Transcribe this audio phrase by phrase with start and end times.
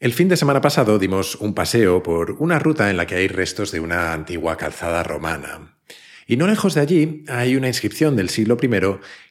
[0.00, 3.26] El fin de semana pasado dimos un paseo por una ruta en la que hay
[3.26, 5.76] restos de una antigua calzada romana.
[6.24, 8.68] Y no lejos de allí hay una inscripción del siglo I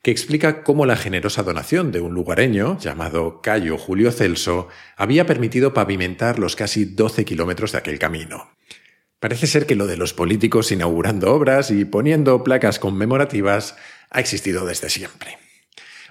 [0.02, 4.68] que explica cómo la generosa donación de un lugareño llamado Cayo Julio Celso
[4.98, 8.49] había permitido pavimentar los casi 12 kilómetros de aquel camino.
[9.22, 13.78] Parece ser que lo de los políticos inaugurando obras y poniendo placas conmemorativas
[14.10, 15.38] ha existido desde siempre.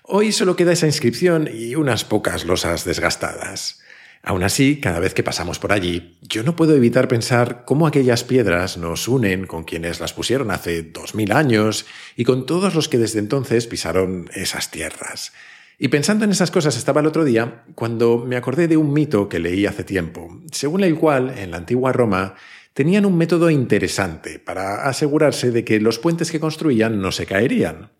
[0.02, 3.82] Hoy solo queda esa inscripción y unas pocas losas desgastadas.
[4.28, 8.24] Aún así, cada vez que pasamos por allí, yo no puedo evitar pensar cómo aquellas
[8.24, 12.88] piedras nos unen con quienes las pusieron hace dos mil años y con todos los
[12.88, 15.32] que desde entonces pisaron esas tierras.
[15.78, 19.28] Y pensando en esas cosas estaba el otro día cuando me acordé de un mito
[19.28, 22.34] que leí hace tiempo, según el cual, en la antigua Roma,
[22.74, 27.90] tenían un método interesante para asegurarse de que los puentes que construían no se caerían.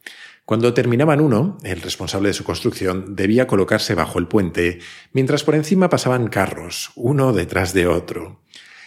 [0.47, 4.79] Cuando terminaban uno, el responsable de su construcción debía colocarse bajo el puente,
[5.13, 8.41] mientras por encima pasaban carros, uno detrás de otro.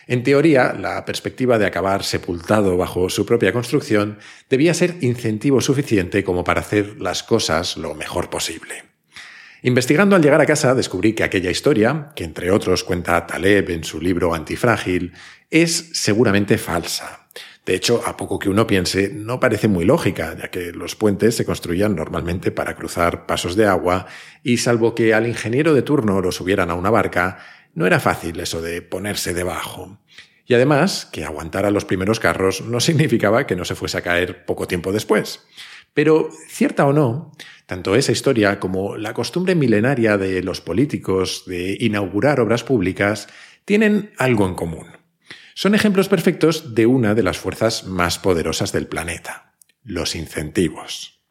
[0.08, 6.24] En teoría, la perspectiva de acabar sepultado bajo su propia construcción debía ser incentivo suficiente
[6.24, 8.86] como para hacer las cosas lo mejor posible.
[9.62, 13.84] Investigando al llegar a casa descubrí que aquella historia, que entre otros cuenta Taleb en
[13.84, 15.12] su libro Antifrágil,
[15.52, 17.28] es seguramente falsa.
[17.70, 21.36] De hecho, a poco que uno piense, no parece muy lógica, ya que los puentes
[21.36, 24.08] se construían normalmente para cruzar pasos de agua
[24.42, 27.38] y salvo que al ingeniero de turno lo subieran a una barca,
[27.76, 30.00] no era fácil eso de ponerse debajo.
[30.48, 34.46] Y además, que aguantara los primeros carros no significaba que no se fuese a caer
[34.46, 35.46] poco tiempo después.
[35.94, 37.34] Pero, cierta o no,
[37.68, 43.28] tanto esa historia como la costumbre milenaria de los políticos de inaugurar obras públicas
[43.64, 44.99] tienen algo en común.
[45.62, 51.22] Son ejemplos perfectos de una de las fuerzas más poderosas del planeta, los incentivos.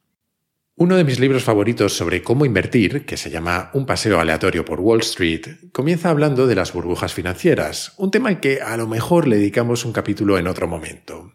[0.74, 4.80] Uno de mis libros favoritos sobre cómo invertir, que se llama Un paseo aleatorio por
[4.80, 9.26] Wall Street, comienza hablando de las burbujas financieras, un tema al que a lo mejor
[9.26, 11.32] le dedicamos un capítulo en otro momento.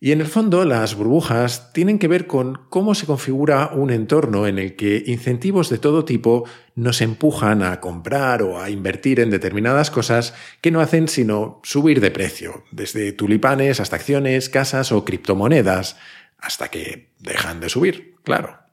[0.00, 4.46] Y en el fondo, las burbujas tienen que ver con cómo se configura un entorno
[4.46, 6.44] en el que incentivos de todo tipo
[6.74, 12.00] nos empujan a comprar o a invertir en determinadas cosas que no hacen sino subir
[12.00, 15.96] de precio, desde tulipanes hasta acciones, casas o criptomonedas,
[16.38, 18.63] hasta que dejan de subir, claro.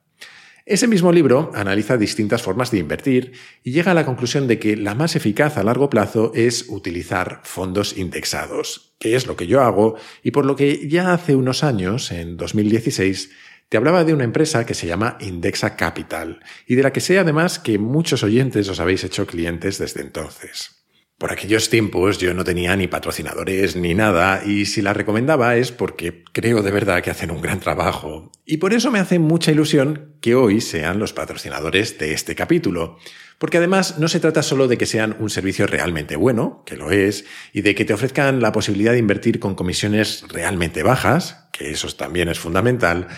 [0.66, 3.34] Ese mismo libro analiza distintas formas de invertir
[3.64, 7.42] y llega a la conclusión de que la más eficaz a largo plazo es utilizar
[7.44, 11.64] fondos indexados, que es lo que yo hago y por lo que ya hace unos
[11.64, 13.32] años, en 2016,
[13.70, 17.18] te hablaba de una empresa que se llama Indexa Capital y de la que sé
[17.18, 20.81] además que muchos oyentes os habéis hecho clientes desde entonces.
[21.22, 25.72] Por aquellos tiempos yo no tenía ni patrocinadores ni nada y si la recomendaba es
[25.72, 28.32] porque creo de verdad que hacen un gran trabajo.
[28.44, 32.98] Y por eso me hace mucha ilusión que hoy sean los patrocinadores de este capítulo.
[33.38, 36.90] Porque además no se trata solo de que sean un servicio realmente bueno, que lo
[36.90, 41.70] es, y de que te ofrezcan la posibilidad de invertir con comisiones realmente bajas, que
[41.70, 43.10] eso también es fundamental,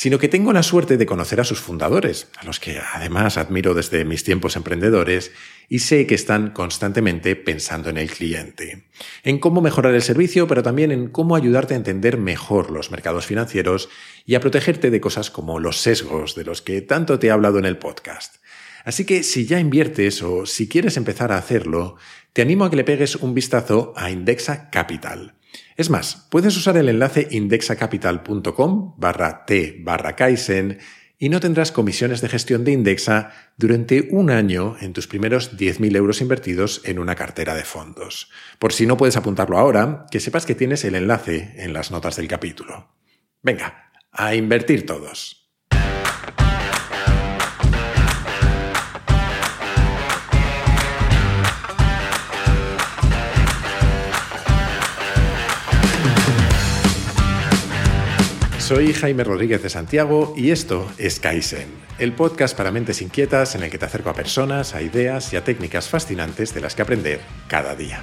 [0.00, 3.74] sino que tengo la suerte de conocer a sus fundadores, a los que además admiro
[3.74, 5.30] desde mis tiempos emprendedores
[5.68, 8.86] y sé que están constantemente pensando en el cliente,
[9.24, 13.26] en cómo mejorar el servicio, pero también en cómo ayudarte a entender mejor los mercados
[13.26, 13.90] financieros
[14.24, 17.58] y a protegerte de cosas como los sesgos de los que tanto te he hablado
[17.58, 18.36] en el podcast.
[18.86, 21.96] Así que si ya inviertes o si quieres empezar a hacerlo,
[22.32, 25.34] te animo a que le pegues un vistazo a Indexa Capital.
[25.80, 30.14] Es más, puedes usar el enlace indexacapital.com barra t barra
[31.18, 35.96] y no tendrás comisiones de gestión de Indexa durante un año en tus primeros 10.000
[35.96, 38.28] euros invertidos en una cartera de fondos.
[38.58, 42.16] Por si no puedes apuntarlo ahora, que sepas que tienes el enlace en las notas
[42.16, 42.90] del capítulo.
[43.40, 45.49] Venga, a invertir todos.
[58.70, 61.66] Soy Jaime Rodríguez de Santiago y esto es Kaizen,
[61.98, 65.36] el podcast para mentes inquietas en el que te acerco a personas, a ideas y
[65.36, 68.00] a técnicas fascinantes de las que aprender cada día.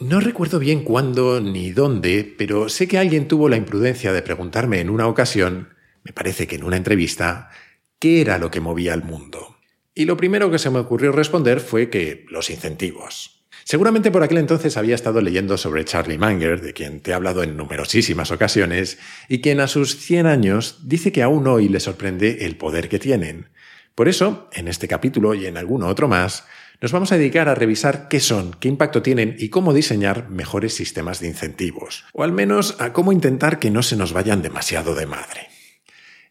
[0.00, 4.80] No recuerdo bien cuándo ni dónde, pero sé que alguien tuvo la imprudencia de preguntarme
[4.80, 5.68] en una ocasión,
[6.02, 7.50] me parece que en una entrevista,
[7.98, 9.51] qué era lo que movía al mundo.
[9.94, 13.42] Y lo primero que se me ocurrió responder fue que los incentivos.
[13.64, 17.42] Seguramente por aquel entonces había estado leyendo sobre Charlie Munger, de quien te he hablado
[17.42, 18.98] en numerosísimas ocasiones,
[19.28, 22.98] y quien a sus 100 años dice que aún hoy le sorprende el poder que
[22.98, 23.50] tienen.
[23.94, 26.44] Por eso, en este capítulo y en alguno otro más,
[26.80, 30.74] nos vamos a dedicar a revisar qué son, qué impacto tienen y cómo diseñar mejores
[30.74, 34.94] sistemas de incentivos, o al menos a cómo intentar que no se nos vayan demasiado
[34.94, 35.51] de madre.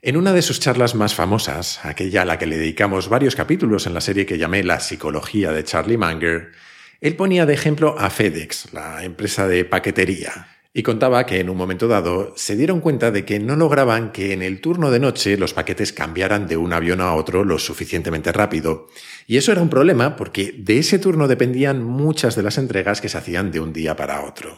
[0.04, 3.86] En una de sus charlas más famosas, aquella a la que le dedicamos varios capítulos
[3.86, 6.54] en la serie que llamé La psicología de Charlie Munger,
[7.02, 11.58] él ponía de ejemplo a FedEx, la empresa de paquetería, y contaba que en un
[11.58, 15.38] momento dado se dieron cuenta de que no lograban que en el turno de noche
[15.38, 18.88] los paquetes cambiaran de un avión a otro lo suficientemente rápido.
[19.28, 23.10] Y eso era un problema porque de ese turno dependían muchas de las entregas que
[23.10, 24.58] se hacían de un día para otro.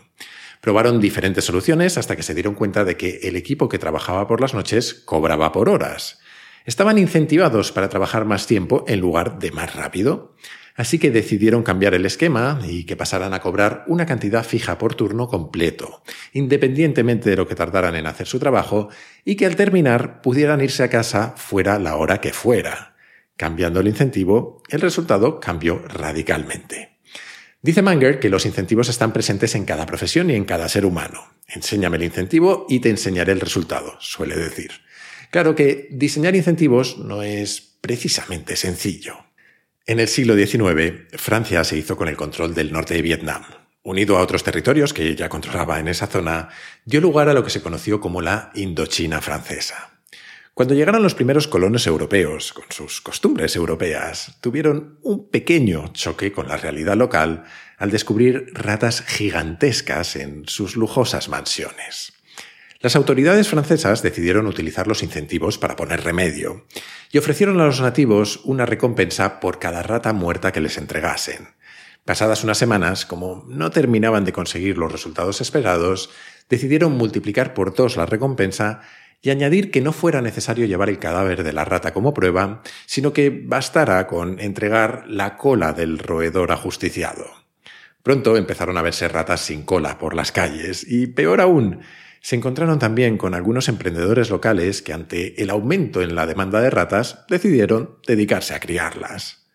[0.63, 4.39] Probaron diferentes soluciones hasta que se dieron cuenta de que el equipo que trabajaba por
[4.39, 6.21] las noches cobraba por horas.
[6.63, 10.38] Estaban incentivados para trabajar más tiempo en lugar de más rápido.
[10.77, 14.95] Así que decidieron cambiar el esquema y que pasaran a cobrar una cantidad fija por
[14.95, 16.01] turno completo,
[16.31, 18.88] independientemente de lo que tardaran en hacer su trabajo,
[19.25, 22.95] y que al terminar pudieran irse a casa fuera la hora que fuera.
[23.36, 26.92] Cambiando el incentivo, el resultado cambió radicalmente.
[27.63, 31.30] Dice Manger que los incentivos están presentes en cada profesión y en cada ser humano.
[31.48, 34.71] Enséñame el incentivo y te enseñaré el resultado, suele decir.
[35.31, 39.15] Claro que diseñar incentivos no es precisamente sencillo.
[39.86, 43.44] En el siglo XIX, Francia se hizo con el control del norte de Vietnam.
[43.81, 46.50] Unido a otros territorios que ya controlaba en esa zona,
[46.83, 49.92] dio lugar a lo que se conoció como la Indochina francesa.
[50.53, 56.47] Cuando llegaron los primeros colonos europeos, con sus costumbres europeas, tuvieron un pequeño choque con
[56.47, 57.45] la realidad local
[57.79, 62.13] al descubrir ratas gigantescas en sus lujosas mansiones.
[62.81, 66.67] Las autoridades francesas decidieron utilizar los incentivos para poner remedio
[67.11, 71.47] y ofrecieron a los nativos una recompensa por cada rata muerta que les entregasen.
[72.05, 76.11] Pasadas unas semanas, como no terminaban de conseguir los resultados esperados,
[76.47, 78.81] decidieron multiplicar por dos la recompensa
[79.23, 83.13] y añadir que no fuera necesario llevar el cadáver de la rata como prueba, sino
[83.13, 87.25] que bastara con entregar la cola del roedor ajusticiado.
[88.03, 91.79] Pronto empezaron a verse ratas sin cola por las calles y, peor aún,
[92.19, 96.69] se encontraron también con algunos emprendedores locales que ante el aumento en la demanda de
[96.69, 99.47] ratas decidieron dedicarse a criarlas.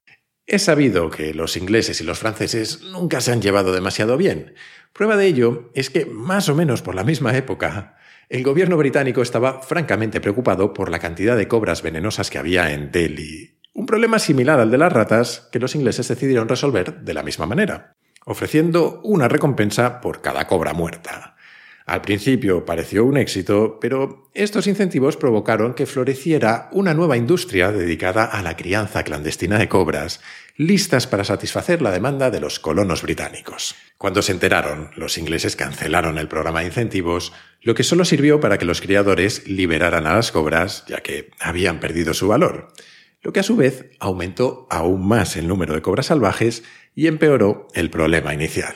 [0.46, 4.54] Es sabido que los ingleses y los franceses nunca se han llevado demasiado bien.
[4.94, 7.98] Prueba de ello es que, más o menos por la misma época,
[8.28, 12.90] el gobierno británico estaba francamente preocupado por la cantidad de cobras venenosas que había en
[12.92, 13.58] Delhi.
[13.72, 17.46] Un problema similar al de las ratas que los ingleses decidieron resolver de la misma
[17.46, 17.94] manera,
[18.26, 21.36] ofreciendo una recompensa por cada cobra muerta.
[21.86, 28.24] Al principio pareció un éxito, pero estos incentivos provocaron que floreciera una nueva industria dedicada
[28.24, 30.20] a la crianza clandestina de cobras,
[30.58, 33.76] listas para satisfacer la demanda de los colonos británicos.
[33.96, 37.32] Cuando se enteraron, los ingleses cancelaron el programa de incentivos,
[37.62, 41.78] lo que solo sirvió para que los criadores liberaran a las cobras, ya que habían
[41.78, 42.72] perdido su valor,
[43.22, 47.68] lo que a su vez aumentó aún más el número de cobras salvajes y empeoró
[47.74, 48.74] el problema inicial.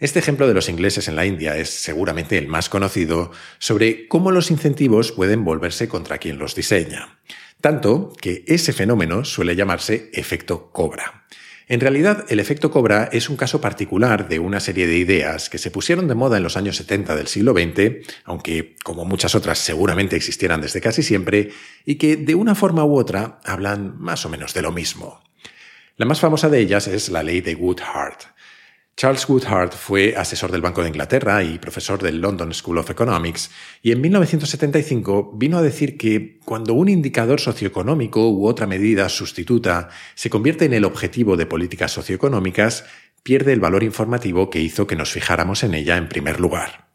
[0.00, 4.32] Este ejemplo de los ingleses en la India es seguramente el más conocido sobre cómo
[4.32, 7.20] los incentivos pueden volverse contra quien los diseña.
[7.60, 11.26] Tanto que ese fenómeno suele llamarse efecto cobra.
[11.68, 15.58] En realidad, el efecto cobra es un caso particular de una serie de ideas que
[15.58, 19.58] se pusieron de moda en los años 70 del siglo XX, aunque como muchas otras
[19.58, 21.50] seguramente existieran desde casi siempre,
[21.84, 25.22] y que de una forma u otra hablan más o menos de lo mismo.
[25.96, 28.22] La más famosa de ellas es la ley de Woodhart,
[28.96, 33.50] Charles Woodhart fue asesor del Banco de Inglaterra y profesor del London School of Economics,
[33.80, 39.88] y en 1975 vino a decir que cuando un indicador socioeconómico u otra medida sustituta
[40.14, 42.84] se convierte en el objetivo de políticas socioeconómicas,
[43.22, 46.88] pierde el valor informativo que hizo que nos fijáramos en ella en primer lugar.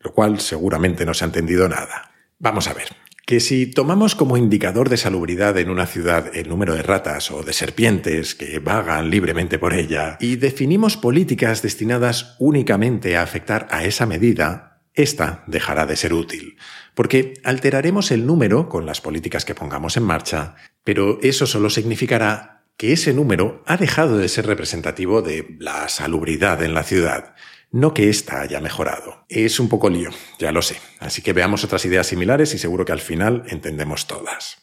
[0.00, 2.12] Lo cual seguramente no se ha entendido nada.
[2.38, 6.74] Vamos a ver que si tomamos como indicador de salubridad en una ciudad el número
[6.74, 13.16] de ratas o de serpientes que vagan libremente por ella y definimos políticas destinadas únicamente
[13.16, 16.56] a afectar a esa medida, esta dejará de ser útil,
[16.94, 22.64] porque alteraremos el número con las políticas que pongamos en marcha, pero eso solo significará
[22.76, 27.34] que ese número ha dejado de ser representativo de la salubridad en la ciudad,
[27.72, 29.24] no que ésta haya mejorado.
[29.28, 30.76] Es un poco lío, ya lo sé.
[31.00, 34.58] Así que veamos otras ideas similares y seguro que al final entendemos todas.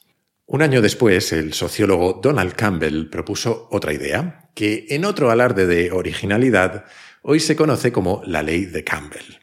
[0.45, 5.91] Un año después, el sociólogo Donald Campbell propuso otra idea, que en otro alarde de
[5.91, 6.85] originalidad,
[7.21, 9.37] hoy se conoce como la ley de Campbell.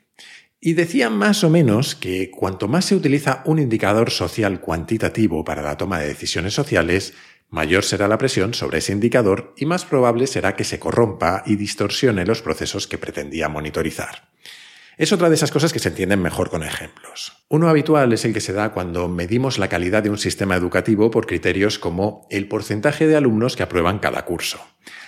[0.60, 5.62] Y decía más o menos que cuanto más se utiliza un indicador social cuantitativo para
[5.62, 7.14] la toma de decisiones sociales,
[7.50, 11.56] mayor será la presión sobre ese indicador y más probable será que se corrompa y
[11.56, 14.28] distorsione los procesos que pretendía monitorizar.
[14.98, 17.44] Es otra de esas cosas que se entienden mejor con ejemplos.
[17.48, 21.10] Uno habitual es el que se da cuando medimos la calidad de un sistema educativo
[21.10, 24.58] por criterios como el porcentaje de alumnos que aprueban cada curso.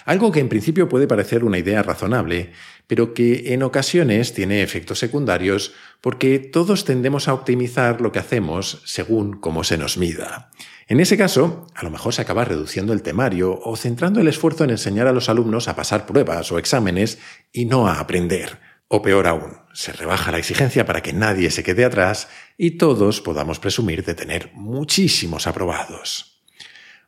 [0.04, 2.52] Algo que en principio puede parecer una idea razonable,
[2.86, 8.82] pero que en ocasiones tiene efectos secundarios porque todos tendemos a optimizar lo que hacemos
[8.84, 10.50] según cómo se nos mida.
[10.90, 14.64] En ese caso, a lo mejor se acaba reduciendo el temario o centrando el esfuerzo
[14.64, 17.18] en enseñar a los alumnos a pasar pruebas o exámenes
[17.52, 18.58] y no a aprender.
[18.88, 23.20] O peor aún, se rebaja la exigencia para que nadie se quede atrás y todos
[23.20, 26.38] podamos presumir de tener muchísimos aprobados.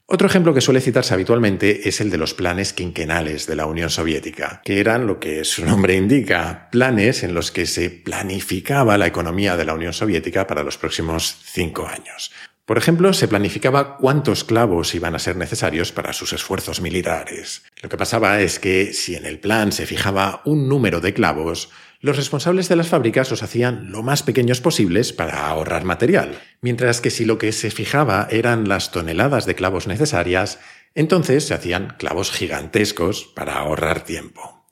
[0.04, 3.88] Otro ejemplo que suele citarse habitualmente es el de los planes quinquenales de la Unión
[3.88, 9.06] Soviética, que eran lo que su nombre indica, planes en los que se planificaba la
[9.06, 12.32] economía de la Unión Soviética para los próximos cinco años.
[12.70, 17.64] Por ejemplo, se planificaba cuántos clavos iban a ser necesarios para sus esfuerzos militares.
[17.82, 21.70] Lo que pasaba es que si en el plan se fijaba un número de clavos,
[22.00, 27.00] los responsables de las fábricas los hacían lo más pequeños posibles para ahorrar material, mientras
[27.00, 30.60] que si lo que se fijaba eran las toneladas de clavos necesarias,
[30.94, 34.64] entonces se hacían clavos gigantescos para ahorrar tiempo.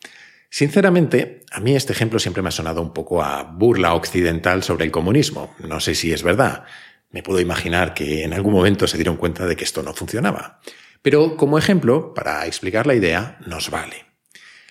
[0.50, 4.84] Sinceramente, a mí este ejemplo siempre me ha sonado un poco a burla occidental sobre
[4.84, 5.52] el comunismo.
[5.58, 6.64] No sé si es verdad,
[7.10, 10.60] me puedo imaginar que en algún momento se dieron cuenta de que esto no funcionaba.
[11.02, 14.06] Pero como ejemplo, para explicar la idea, nos vale.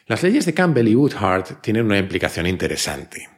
[0.05, 3.29] Las leyes de Campbell y Woodhart tienen una implicación interesante.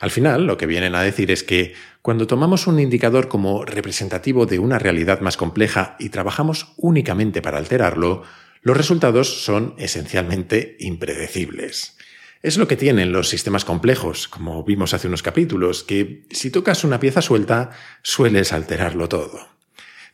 [0.00, 4.46] Al final, lo que vienen a decir es que cuando tomamos un indicador como representativo
[4.46, 8.22] de una realidad más compleja y trabajamos únicamente para alterarlo,
[8.62, 11.96] los resultados son esencialmente impredecibles.
[12.42, 16.84] Es lo que tienen los sistemas complejos, como vimos hace unos capítulos, que si tocas
[16.84, 17.70] una pieza suelta,
[18.02, 19.48] sueles alterarlo todo.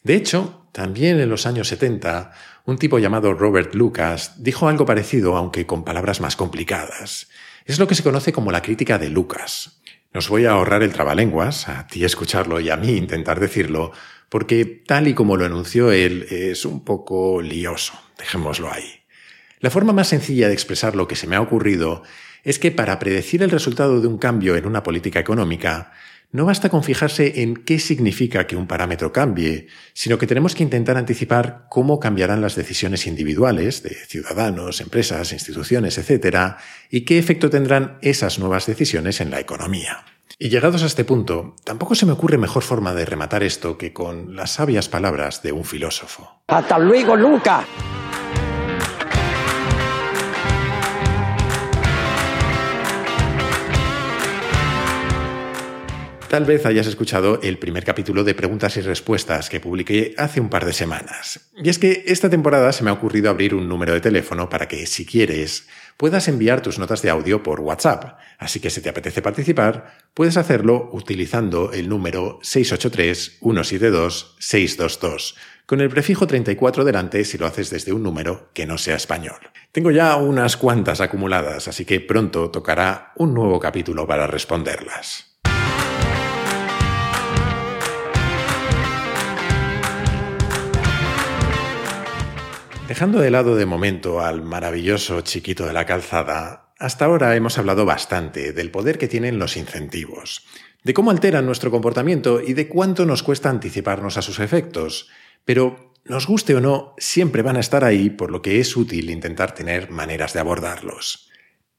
[0.03, 2.33] De hecho, también en los años 70,
[2.65, 7.29] un tipo llamado Robert Lucas dijo algo parecido, aunque con palabras más complicadas.
[7.65, 9.81] Es lo que se conoce como la crítica de Lucas.
[10.13, 13.93] Nos voy a ahorrar el trabalenguas, a ti escucharlo y a mí intentar decirlo,
[14.29, 18.96] porque tal y como lo enunció él es un poco lioso, dejémoslo ahí.
[19.67, 22.05] La forma más sencilla de expresar lo que se me ha ocurrido
[22.45, 25.91] es que para predecir el resultado de un cambio en una política económica,
[26.31, 30.63] no basta con fijarse en qué significa que un parámetro cambie, sino que tenemos que
[30.63, 36.59] intentar anticipar cómo cambiarán las decisiones individuales de ciudadanos, empresas, instituciones, etc.,
[36.89, 40.05] y qué efecto tendrán esas nuevas decisiones en la economía.
[40.39, 43.93] Y llegados a este punto, tampoco se me ocurre mejor forma de rematar esto que
[43.93, 46.45] con las sabias palabras de un filósofo.
[46.47, 47.67] Hasta luego, nunca.
[56.37, 60.51] Tal vez hayas escuchado el primer capítulo de preguntas y respuestas que publiqué hace un
[60.51, 61.49] par de semanas.
[61.57, 64.69] Y es que esta temporada se me ha ocurrido abrir un número de teléfono para
[64.69, 65.67] que, si quieres,
[65.97, 68.19] puedas enviar tus notas de audio por WhatsApp.
[68.37, 76.27] Así que si te apetece participar, puedes hacerlo utilizando el número 683-172-622, con el prefijo
[76.27, 79.39] 34 delante si lo haces desde un número que no sea español.
[79.73, 85.36] Tengo ya unas cuantas acumuladas, así que pronto tocará un nuevo capítulo para responderlas.
[92.89, 97.85] Dejando de lado de momento al maravilloso chiquito de la calzada, hasta ahora hemos hablado
[97.85, 100.47] bastante del poder que tienen los incentivos,
[100.85, 105.09] de cómo alteran nuestro comportamiento y de cuánto nos cuesta anticiparnos a sus efectos.
[105.45, 109.11] Pero, nos guste o no, siempre van a estar ahí, por lo que es útil
[109.11, 111.29] intentar tener maneras de abordarlos.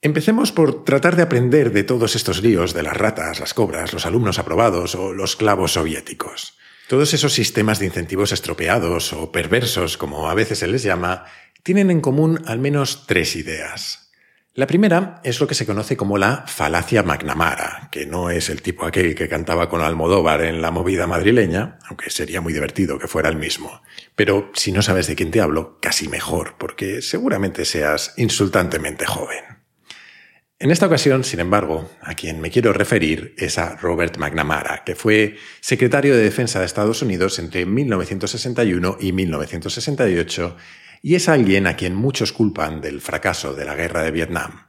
[0.02, 4.06] Empecemos por tratar de aprender de todos estos líos de las ratas, las cobras, los
[4.06, 6.58] alumnos aprobados o los clavos soviéticos.
[6.88, 11.25] Todos esos sistemas de incentivos estropeados o perversos, como a veces se les llama,
[11.62, 14.13] tienen en común al menos tres ideas.
[14.53, 18.62] La primera es lo que se conoce como la falacia McNamara, que no es el
[18.62, 23.10] tipo aquel que cantaba con Almodóvar en la movida madrileña, aunque sería muy divertido que
[23.10, 23.82] fuera el mismo.
[24.15, 29.44] Pero si no sabes de quién te hablo, casi mejor, porque seguramente seas insultantemente joven.
[30.60, 34.96] En esta ocasión, sin embargo, a quien me quiero referir es a Robert McNamara, que
[34.96, 40.58] fue secretario de Defensa de Estados Unidos entre 1961 y 1968
[41.04, 44.66] y es alguien a quien muchos culpan del fracaso de la guerra de Vietnam.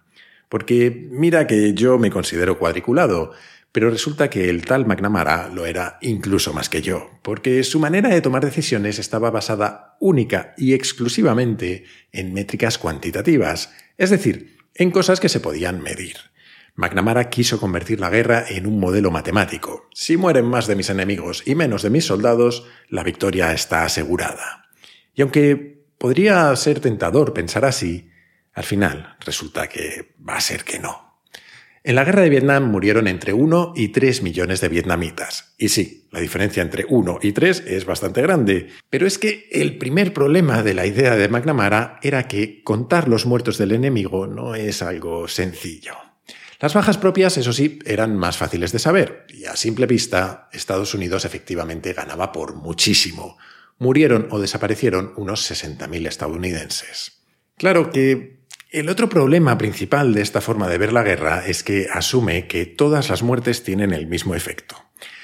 [0.50, 3.32] Porque mira que yo me considero cuadriculado,
[3.72, 8.10] pero resulta que el tal McNamara lo era incluso más que yo, porque su manera
[8.10, 15.20] de tomar decisiones estaba basada única y exclusivamente en métricas cuantitativas, es decir, en cosas
[15.20, 16.16] que se podían medir.
[16.76, 19.88] McNamara quiso convertir la guerra en un modelo matemático.
[19.92, 24.68] Si mueren más de mis enemigos y menos de mis soldados, la victoria está asegurada.
[25.12, 28.08] Y aunque podría ser tentador pensar así,
[28.54, 31.07] al final resulta que va a ser que no.
[31.88, 35.54] En la guerra de Vietnam murieron entre 1 y 3 millones de vietnamitas.
[35.56, 38.68] Y sí, la diferencia entre 1 y 3 es bastante grande.
[38.90, 43.24] Pero es que el primer problema de la idea de McNamara era que contar los
[43.24, 45.94] muertos del enemigo no es algo sencillo.
[46.60, 50.92] Las bajas propias, eso sí, eran más fáciles de saber, y a simple vista, Estados
[50.92, 53.38] Unidos efectivamente ganaba por muchísimo.
[53.78, 57.22] Murieron o desaparecieron unos 60.000 estadounidenses.
[57.56, 58.37] Claro que
[58.70, 62.66] el otro problema principal de esta forma de ver la guerra es que asume que
[62.66, 64.76] todas las muertes tienen el mismo efecto.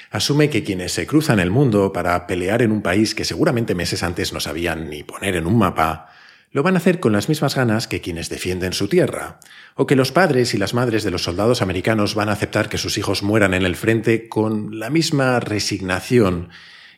[0.09, 4.01] Asume que quienes se cruzan el mundo para pelear en un país que seguramente meses
[4.01, 6.09] antes no sabían ni poner en un mapa,
[6.51, 9.39] lo van a hacer con las mismas ganas que quienes defienden su tierra,
[9.75, 12.77] o que los padres y las madres de los soldados americanos van a aceptar que
[12.77, 16.49] sus hijos mueran en el frente con la misma resignación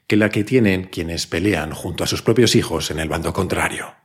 [0.06, 3.97] que la que tienen quienes pelean junto a sus propios hijos en el bando contrario.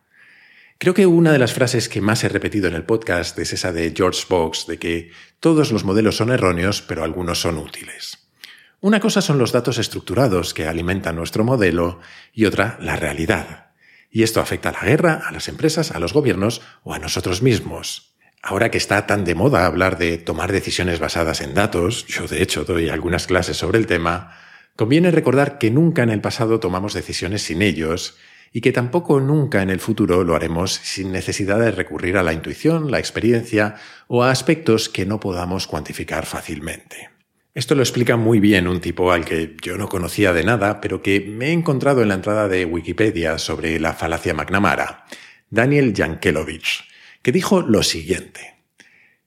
[0.82, 3.70] Creo que una de las frases que más he repetido en el podcast es esa
[3.70, 8.18] de George Box, de que todos los modelos son erróneos, pero algunos son útiles.
[8.80, 12.00] Una cosa son los datos estructurados que alimentan nuestro modelo
[12.32, 13.70] y otra la realidad.
[14.10, 17.42] Y esto afecta a la guerra, a las empresas, a los gobiernos o a nosotros
[17.42, 18.16] mismos.
[18.42, 22.42] Ahora que está tan de moda hablar de tomar decisiones basadas en datos, yo de
[22.42, 24.36] hecho doy algunas clases sobre el tema,
[24.74, 28.16] conviene recordar que nunca en el pasado tomamos decisiones sin ellos
[28.52, 32.32] y que tampoco nunca en el futuro lo haremos sin necesidad de recurrir a la
[32.32, 33.76] intuición, la experiencia
[34.08, 37.10] o a aspectos que no podamos cuantificar fácilmente.
[37.54, 41.02] Esto lo explica muy bien un tipo al que yo no conocía de nada, pero
[41.02, 45.04] que me he encontrado en la entrada de Wikipedia sobre la falacia McNamara,
[45.50, 46.88] Daniel Yankelovich,
[47.20, 48.56] que dijo lo siguiente.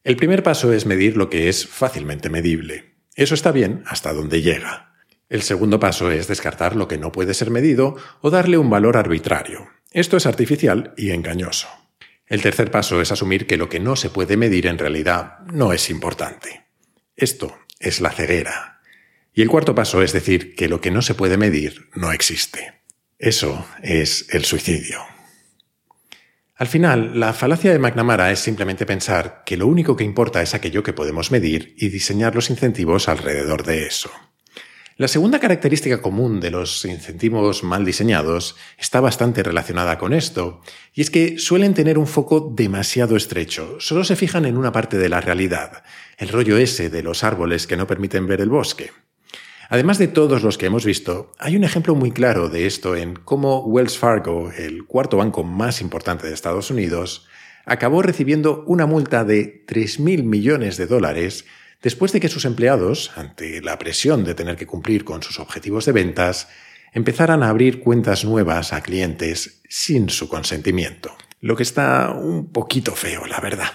[0.03, 2.95] El primer paso es medir lo que es fácilmente medible.
[3.15, 4.94] Eso está bien hasta donde llega.
[5.29, 8.97] El segundo paso es descartar lo que no puede ser medido o darle un valor
[8.97, 9.67] arbitrario.
[9.91, 11.67] Esto es artificial y engañoso.
[12.27, 15.73] El tercer paso es asumir que lo que no se puede medir en realidad no
[15.73, 16.65] es importante.
[17.15, 18.81] Esto es la ceguera.
[19.33, 22.81] Y el cuarto paso es decir que lo que no se puede medir no existe.
[23.17, 24.99] Eso es el suicidio.
[26.55, 30.53] Al final, la falacia de McNamara es simplemente pensar que lo único que importa es
[30.53, 34.09] aquello que podemos medir y diseñar los incentivos alrededor de eso.
[34.97, 40.61] La segunda característica común de los incentivos mal diseñados está bastante relacionada con esto,
[40.93, 44.97] y es que suelen tener un foco demasiado estrecho, solo se fijan en una parte
[44.97, 45.83] de la realidad,
[46.17, 48.91] el rollo ese de los árboles que no permiten ver el bosque.
[49.67, 53.15] Además de todos los que hemos visto, hay un ejemplo muy claro de esto en
[53.15, 57.27] cómo Wells Fargo, el cuarto banco más importante de Estados Unidos,
[57.65, 61.43] acabó recibiendo una multa de 3.000 millones de dólares
[61.85, 65.85] después de que sus empleados, ante la presión de tener que cumplir con sus objetivos
[65.85, 66.47] de ventas,
[66.93, 71.15] empezaran a abrir cuentas nuevas a clientes sin su consentimiento.
[71.41, 73.67] Lo que está un poquito feo, la verdad.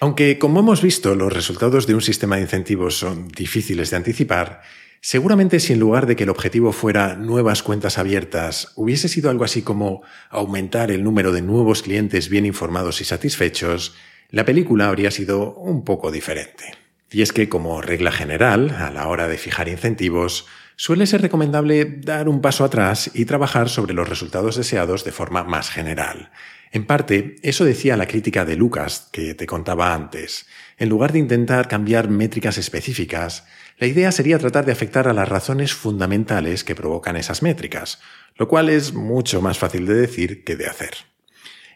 [0.00, 4.62] Aunque, como hemos visto, los resultados de un sistema de incentivos son difíciles de anticipar,
[5.00, 9.44] seguramente si en lugar de que el objetivo fuera nuevas cuentas abiertas, hubiese sido algo
[9.44, 13.94] así como aumentar el número de nuevos clientes bien informados y satisfechos,
[14.30, 16.85] la película habría sido un poco diferente.
[17.16, 20.44] Y es que, como regla general, a la hora de fijar incentivos,
[20.76, 25.42] suele ser recomendable dar un paso atrás y trabajar sobre los resultados deseados de forma
[25.42, 26.30] más general.
[26.72, 30.46] En parte, eso decía la crítica de Lucas que te contaba antes.
[30.76, 33.46] En lugar de intentar cambiar métricas específicas,
[33.78, 37.98] la idea sería tratar de afectar a las razones fundamentales que provocan esas métricas,
[38.34, 41.15] lo cual es mucho más fácil de decir que de hacer.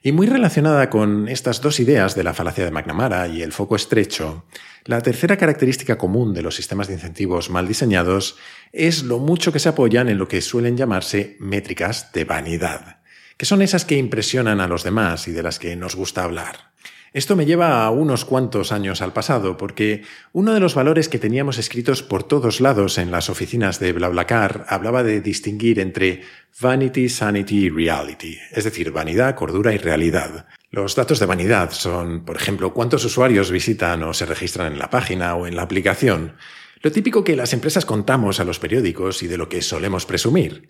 [0.03, 3.77] Y muy relacionada con estas dos ideas de la falacia de McNamara y el foco
[3.77, 4.47] estrecho,
[4.87, 8.39] la tercera característica común de los sistemas de incentivos mal diseñados
[8.73, 13.01] es lo mucho que se apoyan en lo que suelen llamarse métricas de vanidad,
[13.37, 16.70] que son esas que impresionan a los demás y de las que nos gusta hablar.
[17.13, 21.19] Esto me lleva a unos cuantos años al pasado, porque uno de los valores que
[21.19, 26.23] teníamos escritos por todos lados en las oficinas de BlaBlaCar hablaba de distinguir entre
[26.61, 30.47] vanity, sanity y reality, es decir, vanidad, cordura y realidad.
[30.71, 34.89] Los datos de vanidad son, por ejemplo, cuántos usuarios visitan o se registran en la
[34.89, 36.35] página o en la aplicación,
[36.81, 40.69] lo típico que las empresas contamos a los periódicos y de lo que solemos presumir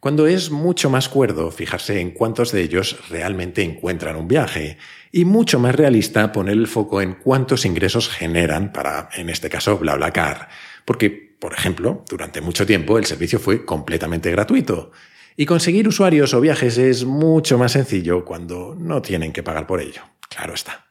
[0.00, 4.78] cuando es mucho más cuerdo fijarse en cuántos de ellos realmente encuentran un viaje
[5.12, 9.78] y mucho más realista poner el foco en cuántos ingresos generan para, en este caso,
[9.78, 10.48] BlaBlaCar.
[10.86, 14.90] Porque, por ejemplo, durante mucho tiempo el servicio fue completamente gratuito.
[15.36, 19.80] Y conseguir usuarios o viajes es mucho más sencillo cuando no tienen que pagar por
[19.80, 20.02] ello.
[20.28, 20.89] Claro está.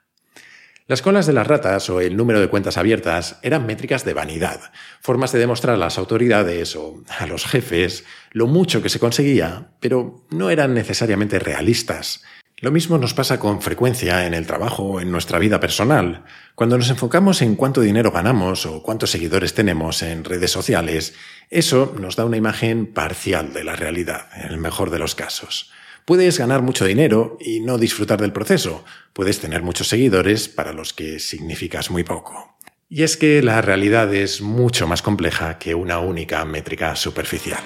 [0.90, 4.72] Las colas de las ratas o el número de cuentas abiertas eran métricas de vanidad,
[5.02, 9.68] formas de demostrar a las autoridades o a los jefes lo mucho que se conseguía,
[9.82, 12.24] pero no eran necesariamente realistas.
[12.58, 16.26] Lo mismo nos pasa con frecuencia en el trabajo o en nuestra vida personal.
[16.56, 21.14] Cuando nos enfocamos en cuánto dinero ganamos o cuántos seguidores tenemos en redes sociales,
[21.52, 25.72] eso nos da una imagen parcial de la realidad, en el mejor de los casos.
[26.10, 28.84] Puedes ganar mucho dinero y no disfrutar del proceso.
[29.14, 32.58] Puedes tener muchos seguidores para los que significas muy poco.
[32.90, 37.60] Y es que la realidad es mucho más compleja que una única métrica superficial.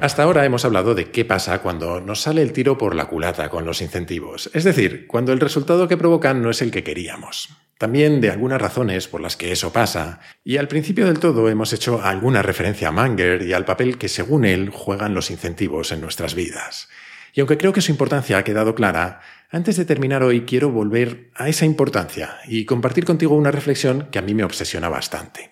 [0.00, 3.50] Hasta ahora hemos hablado de qué pasa cuando nos sale el tiro por la culata
[3.50, 7.50] con los incentivos, es decir, cuando el resultado que provocan no es el que queríamos.
[7.82, 11.72] También de algunas razones por las que eso pasa, y al principio del todo hemos
[11.72, 16.00] hecho alguna referencia a Manger y al papel que según él juegan los incentivos en
[16.00, 16.88] nuestras vidas.
[17.34, 21.30] Y aunque creo que su importancia ha quedado clara, antes de terminar hoy quiero volver
[21.34, 25.50] a esa importancia y compartir contigo una reflexión que a mí me obsesiona bastante.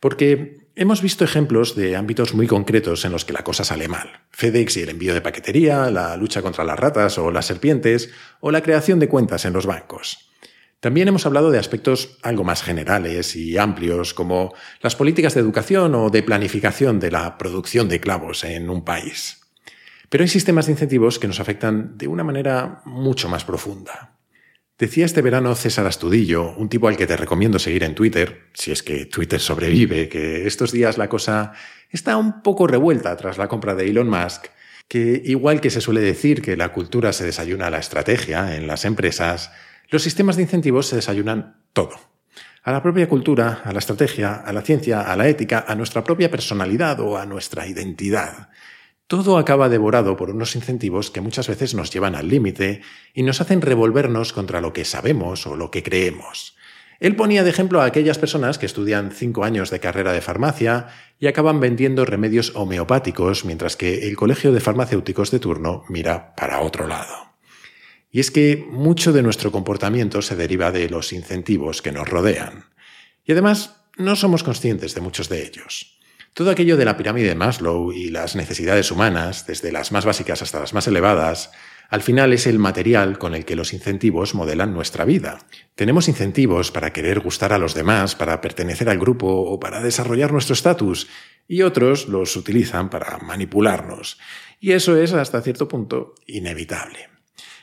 [0.00, 4.10] Porque hemos visto ejemplos de ámbitos muy concretos en los que la cosa sale mal.
[4.32, 8.50] FedEx y el envío de paquetería, la lucha contra las ratas o las serpientes, o
[8.50, 10.29] la creación de cuentas en los bancos.
[10.80, 15.94] También hemos hablado de aspectos algo más generales y amplios, como las políticas de educación
[15.94, 19.42] o de planificación de la producción de clavos en un país.
[20.08, 24.16] Pero hay sistemas de incentivos que nos afectan de una manera mucho más profunda.
[24.78, 28.72] Decía este verano César Astudillo, un tipo al que te recomiendo seguir en Twitter, si
[28.72, 31.52] es que Twitter sobrevive, que estos días la cosa
[31.90, 34.46] está un poco revuelta tras la compra de Elon Musk,
[34.88, 38.66] que igual que se suele decir que la cultura se desayuna a la estrategia en
[38.66, 39.52] las empresas,
[39.90, 41.96] los sistemas de incentivos se desayunan todo.
[42.62, 46.04] A la propia cultura, a la estrategia, a la ciencia, a la ética, a nuestra
[46.04, 48.50] propia personalidad o a nuestra identidad.
[49.06, 52.82] Todo acaba devorado por unos incentivos que muchas veces nos llevan al límite
[53.14, 56.54] y nos hacen revolvernos contra lo que sabemos o lo que creemos.
[57.00, 60.88] Él ponía de ejemplo a aquellas personas que estudian cinco años de carrera de farmacia
[61.18, 66.60] y acaban vendiendo remedios homeopáticos mientras que el colegio de farmacéuticos de turno mira para
[66.60, 67.29] otro lado.
[68.10, 72.64] Y es que mucho de nuestro comportamiento se deriva de los incentivos que nos rodean.
[73.24, 75.98] Y además no somos conscientes de muchos de ellos.
[76.34, 80.42] Todo aquello de la pirámide de Maslow y las necesidades humanas, desde las más básicas
[80.42, 81.50] hasta las más elevadas,
[81.88, 85.38] al final es el material con el que los incentivos modelan nuestra vida.
[85.74, 90.32] Tenemos incentivos para querer gustar a los demás, para pertenecer al grupo o para desarrollar
[90.32, 91.08] nuestro estatus,
[91.48, 94.18] y otros los utilizan para manipularnos.
[94.60, 97.09] Y eso es, hasta cierto punto, inevitable.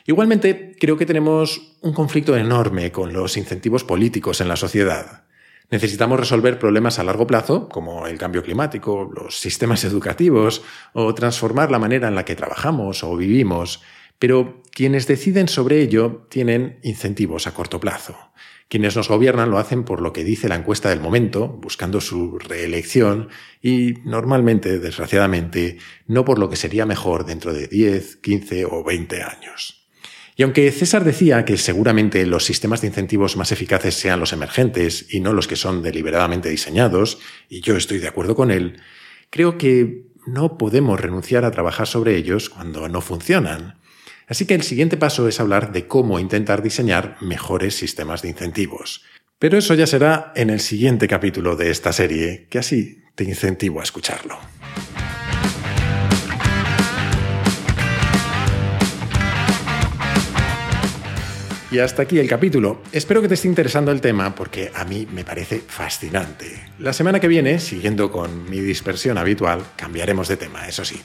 [0.08, 5.24] Igualmente, creo que tenemos un conflicto enorme con los incentivos políticos en la sociedad.
[5.70, 10.62] Necesitamos resolver problemas a largo plazo, como el cambio climático, los sistemas educativos,
[10.94, 13.82] o transformar la manera en la que trabajamos o vivimos,
[14.18, 18.16] pero quienes deciden sobre ello tienen incentivos a corto plazo.
[18.70, 22.38] Quienes nos gobiernan lo hacen por lo que dice la encuesta del momento, buscando su
[22.38, 23.28] reelección,
[23.60, 29.22] y normalmente, desgraciadamente, no por lo que sería mejor dentro de 10, 15 o 20
[29.22, 29.77] años.
[30.38, 35.12] Y aunque César decía que seguramente los sistemas de incentivos más eficaces sean los emergentes
[35.12, 38.80] y no los que son deliberadamente diseñados, y yo estoy de acuerdo con él,
[39.30, 43.80] creo que no podemos renunciar a trabajar sobre ellos cuando no funcionan.
[44.28, 49.02] Así que el siguiente paso es hablar de cómo intentar diseñar mejores sistemas de incentivos.
[49.40, 53.80] Pero eso ya será en el siguiente capítulo de esta serie, que así te incentivo
[53.80, 54.38] a escucharlo.
[61.70, 62.80] Y hasta aquí el capítulo.
[62.92, 66.46] Espero que te esté interesando el tema porque a mí me parece fascinante.
[66.78, 70.98] La semana que viene, siguiendo con mi dispersión habitual, cambiaremos de tema, eso sí.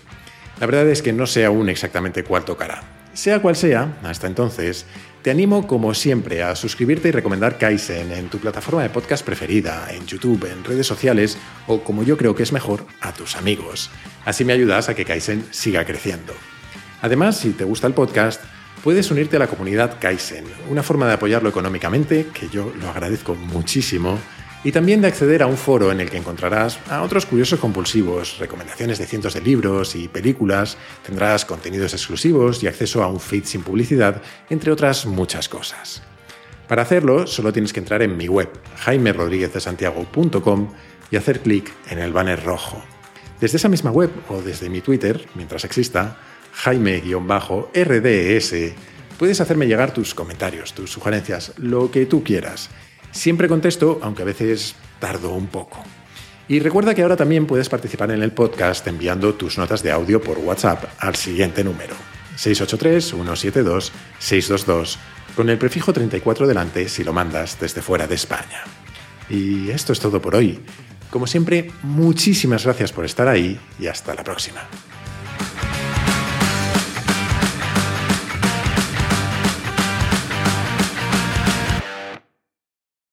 [0.62, 2.82] La verdad es que no sé aún exactamente cuál tocará.
[3.14, 4.86] Sea cual sea, hasta entonces,
[5.22, 9.88] te animo como siempre a suscribirte y recomendar Kaizen en tu plataforma de podcast preferida,
[9.92, 13.90] en YouTube, en redes sociales o, como yo creo que es mejor, a tus amigos.
[14.24, 16.34] Así me ayudas a que Kaizen siga creciendo.
[17.02, 18.42] Además, si te gusta el podcast,
[18.84, 23.34] puedes unirte a la comunidad Kaizen, una forma de apoyarlo económicamente, que yo lo agradezco
[23.34, 24.20] muchísimo,
[24.66, 28.38] y también de acceder a un foro en el que encontrarás a otros curiosos compulsivos,
[28.40, 33.46] recomendaciones de cientos de libros y películas, tendrás contenidos exclusivos y acceso a un feed
[33.46, 36.04] sin publicidad, entre otras muchas cosas.
[36.68, 40.74] Para hacerlo, solo tienes que entrar en mi web, jaimerodriguezdesantiago.com,
[41.12, 42.84] y hacer clic en el banner rojo.
[43.40, 46.18] Desde esa misma web o desde mi Twitter, mientras exista,
[46.54, 48.54] Jaime-RDS,
[49.18, 52.70] puedes hacerme llegar tus comentarios, tus sugerencias, lo que tú quieras.
[53.12, 55.84] Siempre contesto, aunque a veces tardo un poco.
[56.48, 60.22] Y recuerda que ahora también puedes participar en el podcast enviando tus notas de audio
[60.22, 61.96] por WhatsApp al siguiente número,
[62.38, 64.98] 683-172-622,
[65.36, 68.62] con el prefijo 34 delante si lo mandas desde fuera de España.
[69.30, 70.60] Y esto es todo por hoy.
[71.10, 74.68] Como siempre, muchísimas gracias por estar ahí y hasta la próxima.